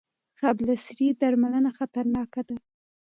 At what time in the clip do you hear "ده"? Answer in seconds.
2.47-2.55